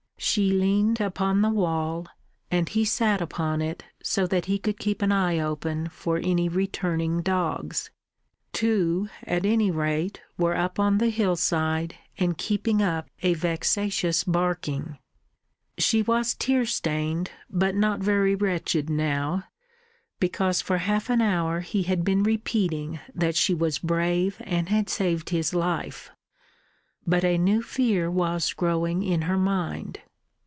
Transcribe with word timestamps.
She 0.23 0.51
leant 0.51 0.99
upon 1.01 1.41
the 1.41 1.49
wall, 1.49 2.05
and 2.51 2.69
he 2.69 2.85
sat 2.85 3.21
upon 3.21 3.59
it 3.59 3.83
so 4.03 4.27
that 4.27 4.45
he 4.45 4.59
could 4.59 4.77
keep 4.77 5.01
an 5.01 5.11
eye 5.11 5.39
open 5.39 5.89
for 5.89 6.19
any 6.23 6.47
returning 6.47 7.21
dogs. 7.23 7.89
Two, 8.53 9.09
at 9.23 9.47
any 9.47 9.71
rate, 9.71 10.21
were 10.37 10.55
up 10.55 10.79
on 10.79 10.99
the 10.99 11.09
hillside 11.09 11.95
and 12.19 12.37
keeping 12.37 12.83
up 12.83 13.09
a 13.23 13.33
vexatious 13.33 14.23
barking. 14.23 14.99
She 15.79 16.03
was 16.03 16.35
tear 16.35 16.67
stained, 16.67 17.31
but 17.49 17.73
not 17.75 17.99
very 17.99 18.35
wretched 18.35 18.91
now, 18.91 19.45
because 20.19 20.61
for 20.61 20.77
half 20.77 21.09
an 21.09 21.19
hour 21.21 21.61
he 21.61 21.81
had 21.83 22.05
been 22.05 22.21
repeating 22.23 22.99
that 23.15 23.35
she 23.35 23.55
was 23.55 23.79
brave 23.79 24.37
and 24.41 24.69
had 24.69 24.87
saved 24.87 25.31
his 25.31 25.53
life. 25.55 26.11
But 27.07 27.23
a 27.25 27.39
new 27.39 27.63
fear 27.63 28.09
was 28.09 28.53
growing 28.53 29.01
in 29.01 29.23
her 29.23 29.37
mind. 29.37 29.99